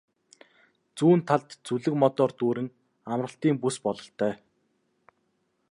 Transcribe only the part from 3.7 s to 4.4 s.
бололтой.